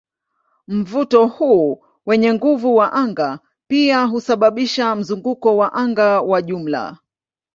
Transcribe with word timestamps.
Mvuto 0.67 1.27
huu 1.27 1.83
wenye 2.05 2.33
nguvu 2.33 2.75
wa 2.75 2.93
anga 2.93 3.39
pia 3.67 4.03
husababisha 4.05 4.95
mzunguko 4.95 5.57
wa 5.57 5.73
anga 5.73 6.21
wa 6.21 6.41
jumla. 6.41 6.97